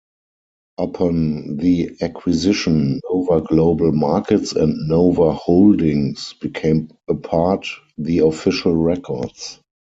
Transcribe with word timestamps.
Upon 0.79 1.57
the 1.57 1.95
acquisition 2.01 3.01
Nova 3.07 3.39
Global 3.41 3.91
Markets 3.91 4.51
and 4.53 4.87
Nova 4.87 5.31
Holdings 5.31 6.33
became 6.41 6.89
apart 7.07 7.67
the 7.99 8.17
official 8.25 8.75
records. 8.75 9.59